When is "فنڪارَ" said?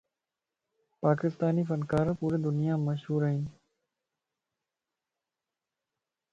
1.69-2.07